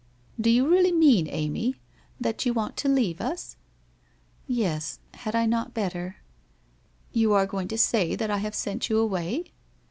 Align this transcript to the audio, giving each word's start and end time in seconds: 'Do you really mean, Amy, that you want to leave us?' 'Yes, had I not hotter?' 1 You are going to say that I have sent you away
'Do 0.41 0.49
you 0.49 0.67
really 0.67 0.91
mean, 0.91 1.27
Amy, 1.29 1.75
that 2.19 2.43
you 2.43 2.53
want 2.55 2.75
to 2.77 2.89
leave 2.89 3.21
us?' 3.21 3.55
'Yes, 4.47 4.97
had 5.13 5.35
I 5.35 5.45
not 5.45 5.73
hotter?' 5.77 6.15
1 7.11 7.21
You 7.21 7.33
are 7.33 7.45
going 7.45 7.67
to 7.67 7.77
say 7.77 8.15
that 8.15 8.31
I 8.31 8.39
have 8.39 8.55
sent 8.55 8.89
you 8.89 8.97
away 8.97 9.51